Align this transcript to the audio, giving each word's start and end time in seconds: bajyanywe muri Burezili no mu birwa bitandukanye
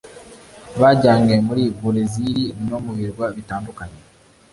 bajyanywe 0.79 1.35
muri 1.47 1.63
Burezili 1.79 2.43
no 2.69 2.77
mu 2.83 2.91
birwa 2.97 3.25
bitandukanye 3.37 3.99